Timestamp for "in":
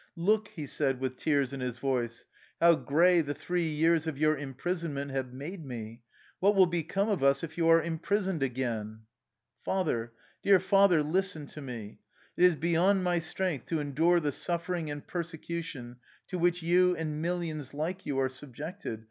1.53-1.59